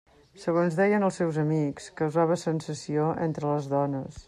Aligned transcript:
Segons 0.43 0.77
deien 0.79 1.05
els 1.07 1.19
seus 1.21 1.37
amics, 1.43 1.91
causava 2.01 2.39
sensació 2.47 3.13
entre 3.29 3.53
les 3.53 3.71
dones. 3.79 4.19